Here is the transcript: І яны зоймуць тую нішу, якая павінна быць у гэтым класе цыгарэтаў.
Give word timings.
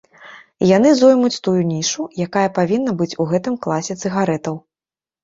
І 0.61 0.67
яны 0.77 0.93
зоймуць 1.01 1.41
тую 1.47 1.53
нішу, 1.73 2.05
якая 2.27 2.45
павінна 2.57 2.91
быць 3.03 3.09
у 3.25 3.29
гэтым 3.33 3.55
класе 3.67 3.97
цыгарэтаў. 4.05 4.57